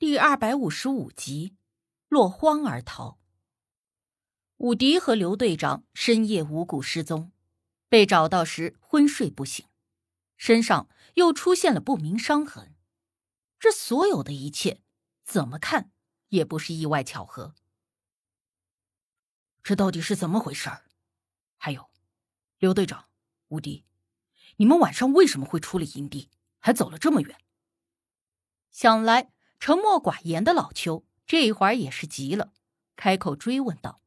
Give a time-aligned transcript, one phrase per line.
[0.00, 1.58] 第二百五十五集，
[2.08, 3.18] 落荒而逃。
[4.56, 7.32] 武迪和刘队长深夜无故失踪，
[7.86, 9.68] 被找到时昏睡不醒，
[10.38, 12.74] 身上又出现了不明伤痕。
[13.58, 14.80] 这所有的一切，
[15.22, 15.92] 怎么看
[16.28, 17.54] 也不是意外巧合。
[19.62, 20.70] 这到底是怎么回事？
[21.58, 21.90] 还有，
[22.56, 23.10] 刘队长、
[23.48, 23.84] 武迪，
[24.56, 27.38] 你们晚上为什么会出了营地，还走了这么远？
[28.70, 29.34] 想来。
[29.60, 32.52] 沉默寡言的老邱这一会儿也是急了，
[32.96, 34.00] 开口追问道。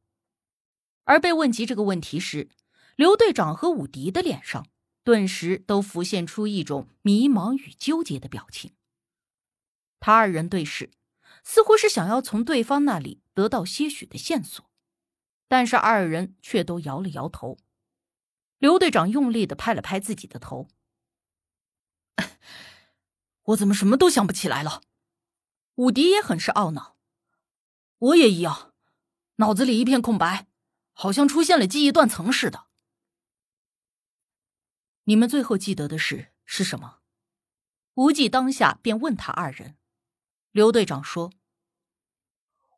[1.04, 2.50] 而被问及这个问题时，
[2.96, 4.66] 刘队长和武迪的脸上
[5.04, 8.74] 顿时都浮现出一种迷茫与纠结的表情。
[10.00, 10.90] 他二人对视，
[11.44, 14.68] 似乎是想要从对方那里得到些许的线索，
[15.46, 17.58] 但是二人却都摇了摇头。
[18.58, 20.68] 刘队长用力的拍了拍自己的头：
[23.44, 24.82] “我怎么什么都想不起来了？”
[25.76, 26.96] 武迪也很是懊恼，
[27.98, 28.72] 我也一样，
[29.36, 30.46] 脑子里一片空白，
[30.92, 32.66] 好像出现了记忆断层似的。
[35.04, 37.00] 你们最后记得的事是什么？
[37.94, 39.76] 无忌当下便问他二人。
[40.52, 41.32] 刘队长说：“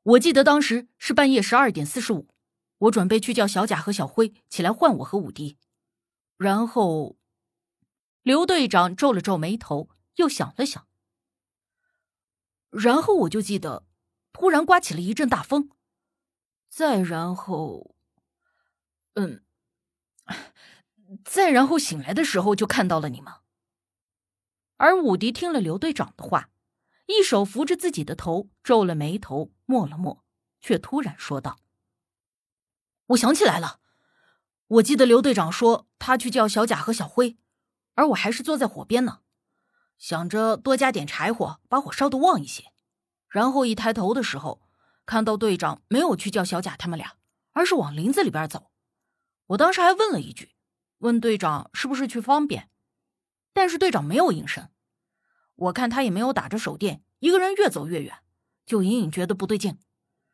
[0.02, 2.28] 我记得当时是半夜十二点四十五，
[2.78, 5.58] 我准备去叫小贾和小辉起来换我和武迪，
[6.38, 7.18] 然后……”
[8.22, 10.88] 刘队长皱了皱眉头，又想了想。
[12.70, 13.86] 然后我就记得，
[14.32, 15.70] 突然刮起了一阵大风，
[16.68, 17.94] 再然后，
[19.14, 19.44] 嗯，
[21.24, 23.32] 再然后醒来的时候就看到了你们。
[24.76, 26.50] 而武迪听了刘队长的话，
[27.06, 30.22] 一手扶着自己的头，皱了眉头，默了默，
[30.60, 31.58] 却突然说道
[33.06, 33.80] ：“我想起来了，
[34.66, 37.38] 我记得刘队长说他去叫小贾和小辉，
[37.94, 39.20] 而我还是坐在火边呢。”
[39.98, 42.72] 想着多加点柴火，把火烧得旺一些，
[43.28, 44.62] 然后一抬头的时候，
[45.04, 47.16] 看到队长没有去叫小贾他们俩，
[47.52, 48.70] 而是往林子里边走。
[49.46, 50.54] 我当时还问了一句，
[50.98, 52.68] 问队长是不是去方便，
[53.52, 54.68] 但是队长没有应声。
[55.54, 58.18] 我看他也没有打着手电，一个人越走越远，
[58.66, 59.78] 就隐隐觉得不对劲，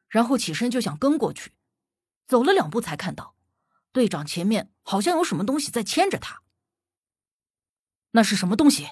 [0.09, 1.53] 然后起身就想跟过去，
[2.27, 3.37] 走了两步才看到，
[3.93, 6.43] 队长前面好像有什么东西在牵着他。
[8.11, 8.89] 那是什么东西？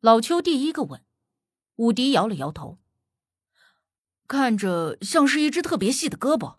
[0.00, 1.04] 老邱第一个问，
[1.74, 2.78] 武迪摇了摇头，
[4.28, 6.58] 看着像是一只特别细的胳膊，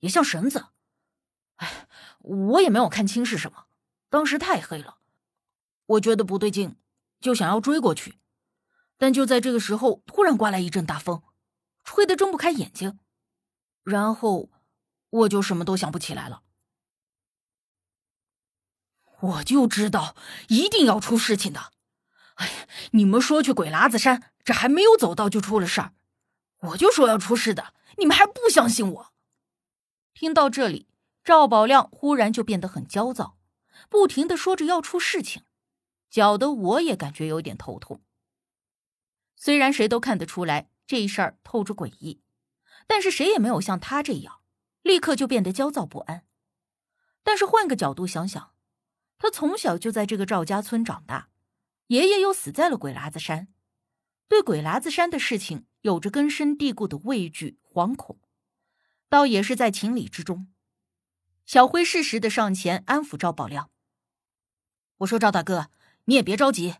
[0.00, 0.66] 也像绳子。
[1.56, 1.86] 哎，
[2.18, 3.66] 我也没有看清是什么，
[4.08, 4.98] 当时太黑了，
[5.86, 6.74] 我觉得不对劲，
[7.20, 8.18] 就想要追过去，
[8.98, 11.22] 但就在这个时候，突然刮来一阵大风，
[11.84, 12.98] 吹得睁不开眼睛，
[13.84, 14.50] 然后
[15.10, 16.42] 我就什么都想不起来了。
[19.20, 20.16] 我就知道
[20.48, 21.71] 一定要出事情的。
[22.42, 22.68] 哎呀！
[22.90, 25.92] 你们说去鬼喇子山，这还没有走到就出了事儿，
[26.58, 29.12] 我就说要出事的，你们还不相信我。
[30.12, 30.88] 听到这里，
[31.22, 33.38] 赵宝亮忽然就变得很焦躁，
[33.88, 35.44] 不停的说着要出事情，
[36.10, 38.02] 搅得我也感觉有点头痛。
[39.36, 42.22] 虽然谁都看得出来这事儿透着诡异，
[42.88, 44.40] 但是谁也没有像他这样，
[44.82, 46.26] 立刻就变得焦躁不安。
[47.22, 48.52] 但是换个角度想想，
[49.18, 51.28] 他从小就在这个赵家村长大。
[51.92, 53.48] 爷爷又死在了鬼喇子山，
[54.26, 58.18] 对鬼喇子山的事情有着根深蒂固的畏惧、惶恐，
[59.10, 60.50] 倒也是在情理之中。
[61.44, 63.70] 小辉适时的上前安抚赵宝亮
[65.00, 65.68] ：“我说赵大哥，
[66.06, 66.76] 你也别着急，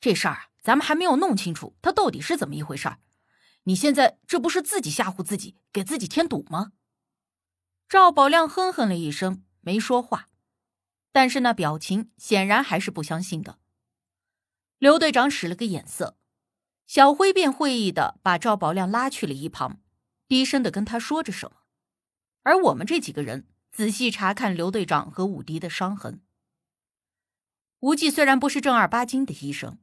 [0.00, 3.00] 这事儿咱们还没有弄清楚，他到底是怎么一回事儿。
[3.64, 6.72] 你现在这不是自己吓唬自己，给自己添堵吗？”
[7.86, 10.30] 赵宝亮哼哼了一声，没说话，
[11.12, 13.58] 但是那表情显然还是不相信的。
[14.78, 16.18] 刘队长使了个眼色，
[16.86, 19.80] 小辉便会意的把赵宝亮拉去了一旁，
[20.28, 21.58] 低声的跟他说着什么。
[22.42, 26.20] 而我们这几个人仔细查看刘队长和武迪的伤痕。
[27.80, 29.78] 无忌虽然不是正儿八经的医生，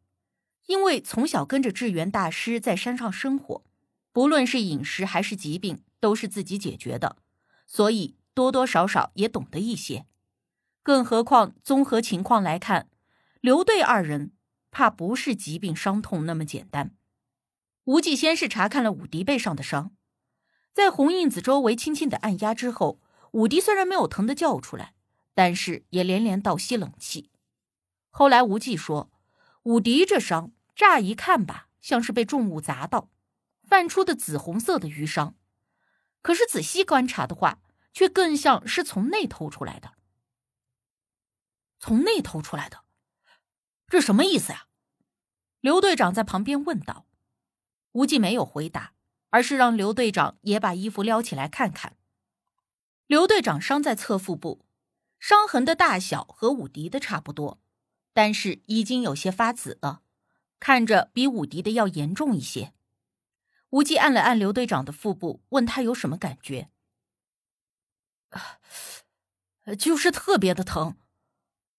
[0.67, 3.63] 因为从小跟着智源大师在山上生活，
[4.11, 7.17] 不论是饮食还是疾病都是自己解决的，
[7.65, 10.05] 所以多多少少也懂得一些。
[10.83, 12.89] 更何况综合情况来看，
[13.39, 14.33] 刘队二人。
[14.71, 16.95] 怕不是疾病伤痛那么简单。
[17.83, 19.95] 无忌先是查看了武迪背上的伤，
[20.73, 23.01] 在红印子周围轻轻的按压之后，
[23.31, 24.93] 武迪虽然没有疼的叫出来，
[25.33, 27.29] 但是也连连倒吸冷气。
[28.09, 29.11] 后来无忌说，
[29.63, 33.09] 武迪这伤乍一看吧，像是被重物砸到，
[33.63, 35.35] 泛出的紫红色的淤伤，
[36.21, 37.59] 可是仔细观察的话，
[37.91, 39.93] 却更像是从内透出来的。
[41.79, 42.83] 从内透出来的。
[43.91, 44.67] 这什么意思呀？
[45.59, 47.05] 刘队长在旁边问道。
[47.91, 48.93] 无忌没有回答，
[49.31, 51.97] 而是让刘队长也把衣服撩起来看看。
[53.05, 54.65] 刘队长伤在侧腹部，
[55.19, 57.59] 伤痕的大小和武迪的差不多，
[58.13, 60.03] 但是已经有些发紫了，
[60.57, 62.73] 看着比武迪的要严重一些。
[63.71, 66.69] 无忌按了按刘队长的腹部，问他有什么感觉。
[68.29, 68.59] 啊
[69.77, 70.95] 就是特别的疼，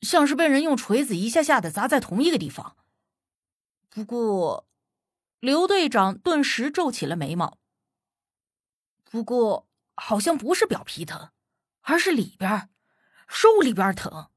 [0.02, 2.76] 像是被人用锤子一下下的砸在同一个地方。
[3.88, 4.68] 不过，
[5.40, 7.58] 刘队长顿时皱起了眉毛。
[9.02, 9.68] 不过。
[9.94, 11.30] 好像不是表皮疼，
[11.82, 12.70] 而是里边，
[13.28, 14.30] 肉里边疼。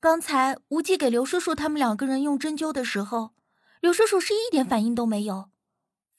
[0.00, 3.36] 刚才无忌给刘叔叔他们两个人用针灸的时候，
[3.80, 5.52] 刘叔叔是一点反应都没有，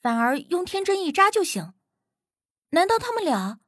[0.00, 1.74] 反而用天针一扎就行。
[2.70, 3.60] 难道他们俩？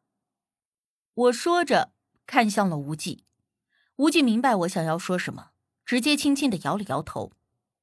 [1.13, 1.93] 我说着
[2.27, 3.27] 看向了无忌，
[3.99, 5.51] 无忌明白我想要说什么，
[5.85, 7.33] 直接轻轻的摇了摇头，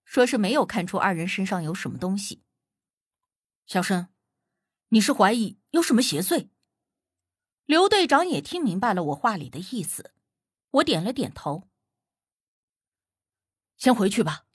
[0.06, 2.42] 说是没有看出二人身上有什么东西。
[3.66, 4.08] 小生。
[4.90, 6.48] 你是怀疑有什么邪祟？
[7.66, 10.14] 刘队长也听明白了我话里的意思，
[10.70, 11.68] 我点了点头。
[13.76, 14.46] 先回去吧，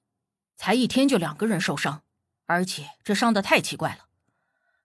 [0.57, 2.05] 才一天就两个人受伤，
[2.47, 4.09] 而且这伤的太奇怪了。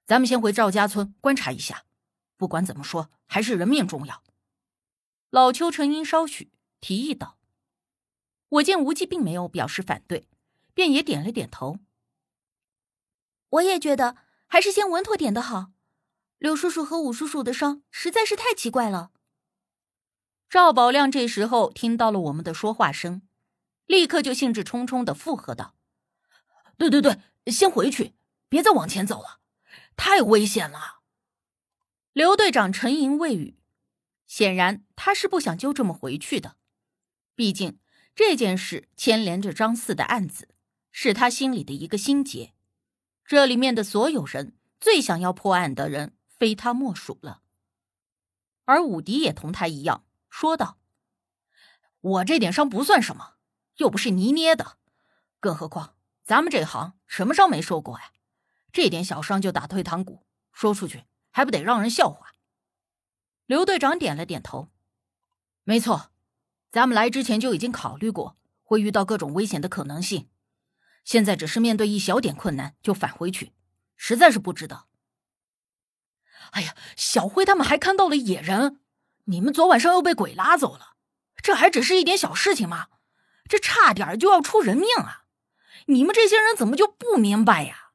[0.04, 1.86] 咱们先回赵家村观察一下。
[2.36, 4.21] 不管怎么说，还是人命重要。
[5.30, 6.51] 老邱沉吟稍许，
[6.86, 7.40] 提议道
[8.48, 10.28] ：“我见无忌并没有表示反对，
[10.76, 11.80] 便也点了点头。
[13.50, 14.18] 我也觉得。”
[14.48, 15.72] 还是先稳妥点的好。
[16.38, 19.12] 刘叔叔和武叔叔的伤实在是太奇怪了。
[20.48, 23.24] 赵宝亮这时候听到了我们的说话声，
[23.88, 25.76] 立刻就兴致冲冲的附和道
[26.78, 28.14] ：“对对对，先回去，
[28.48, 29.40] 别再往前走了，
[29.98, 31.00] 太危险了。”
[32.14, 33.58] 刘队长沉吟未语，
[34.28, 36.56] 显然他是不想就这么回去的。
[37.36, 37.80] 毕竟
[38.16, 40.50] 这件事牵连着张四的案子，
[40.92, 42.54] 是他心里的一个心结。
[43.26, 47.42] 这里面的所有人，最想要破案的人，非他莫属了。
[48.64, 50.80] 而武迪也同他一样说道
[52.00, 53.36] ：“我这点伤不算什么，
[53.78, 54.78] 又不是泥捏的，
[55.40, 58.12] 更何况咱们这行什么伤没受过呀？
[58.72, 62.34] 这点小伤就打退堂鼓，说出去还不得让人笑话？”
[63.46, 64.70] 刘队长点了点头
[65.64, 66.12] ：“没错，
[66.75, 70.27] 咱们来之前就已经考虑过会遇到各种危险的可能性。”
[71.06, 73.54] 现在只是面对一小点困难就返回去，
[73.95, 74.88] 实在是不值得。
[76.51, 78.81] 哎呀，小辉他们还看到了野人，
[79.24, 80.98] 你们昨晚上又被鬼拉走了，
[81.42, 82.88] 这还只是一点小事情吗？
[83.48, 85.24] 这差点就要出人命啊！
[85.86, 87.92] 你们这些人怎么就不明白呀？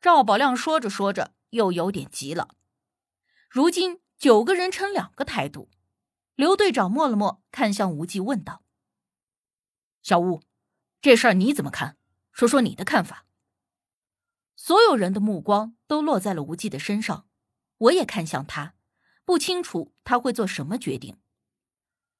[0.00, 2.56] 赵宝亮说着说着又有点急了。
[3.48, 5.68] 如今九个人成两个态度，
[6.36, 8.62] 刘队长默了默，看向无忌问道
[10.04, 10.42] ：“小吴，
[11.00, 11.96] 这事儿你怎么看？”
[12.30, 13.24] 说说你的看法。
[14.54, 17.26] 所有人的目光都落在了无忌的身上，
[17.78, 18.74] 我也看向他，
[19.24, 21.16] 不清楚他会做什么决定。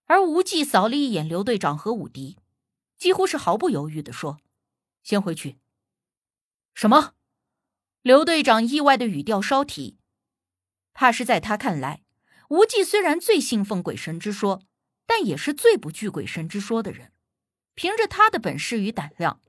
[0.06, 2.38] 而无忌扫了一眼刘队长和武迪，
[2.96, 4.40] 几乎是毫不犹豫的说
[5.04, 5.58] ：“先回去。”
[6.72, 7.12] 什么？
[8.00, 9.98] 刘队长意外的语调稍提，
[10.94, 12.06] 怕是在他看来，
[12.50, 14.62] 无忌虽然最信奉鬼神之说，
[15.06, 17.12] 但也是最不惧鬼神之说的人。
[17.75, 19.40] 凭着他的本事与胆量。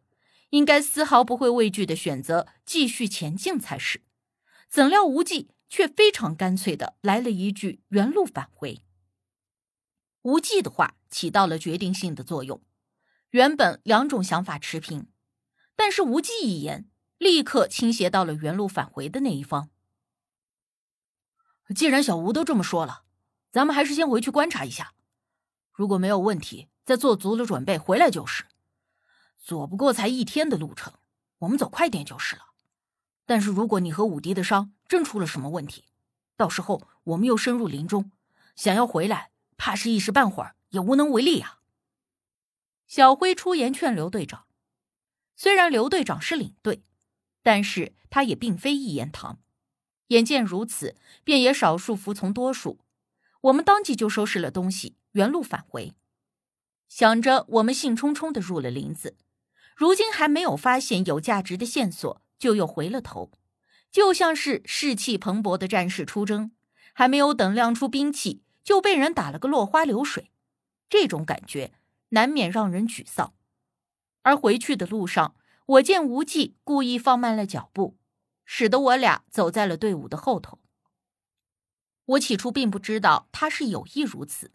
[0.51, 4.01] 应该丝毫不会畏惧的选择继续前进才是，
[4.69, 8.81] 怎料无忌却非常干脆的来了一句“原路返回”。
[10.23, 12.61] 无忌的话起到了决定性的作用。
[13.31, 15.07] 原本两种想法持平，
[15.75, 19.69] 但是无忌一言，立刻倾斜到了原路返回的那一方。
[21.75, 23.03] 既然小吴都这么说了，
[23.51, 24.93] 咱们还是先回去观察一下，
[25.71, 28.45] 如果没有问题，再做足了准备回来就是。
[29.37, 30.93] 左不过才一天的路程，
[31.39, 32.43] 我们走快点就是了。
[33.25, 35.85] 但是如果你和武迪的伤真出了什么问题，
[36.35, 38.11] 到时候我们又深入林中，
[38.55, 41.59] 想要回来，怕是一时半会儿也无能为力啊。
[42.87, 44.45] 小辉出言劝刘队长，
[45.35, 46.83] 虽然刘队长是领队，
[47.43, 49.39] 但是他也并非一言堂。
[50.07, 52.79] 眼见如此，便也少数服从多数。
[53.41, 55.93] 我们当即就收拾了东西，原路返回。
[56.87, 59.17] 想着我们兴冲冲的入了林子。
[59.75, 63.31] 如今还没有发现有价值的线索，就又回了头，
[63.91, 66.51] 就像是士气蓬勃的战士出征，
[66.93, 70.31] 还没有等亮出兵器，就被人打了个落花流水，
[70.89, 71.73] 这种感觉
[72.09, 73.33] 难免让人沮丧。
[74.23, 75.35] 而回去的路上，
[75.65, 77.96] 我见无忌故意放慢了脚步，
[78.47, 80.59] 使得我俩走在了队伍的后头。
[82.05, 84.51] 我起初并不知道他是有意如此。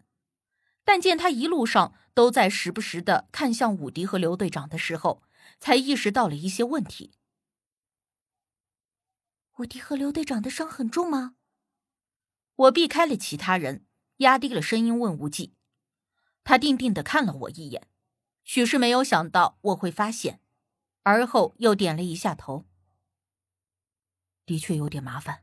[0.83, 5.23] 但见他一路上都在时不时的看向武迪和刘队长的时候，
[5.57, 7.13] 才意识到了一些问题。
[9.59, 11.35] 武迪和刘队长的伤很重吗？
[12.55, 13.85] 我避开了其他人，
[14.17, 15.53] 压低了声音问无忌。
[16.43, 17.87] 他定定的看了我一眼，
[18.43, 20.41] 许是没有想到我会发现，
[21.03, 22.65] 而后又点了一下头。
[24.45, 25.42] 的确有点麻烦。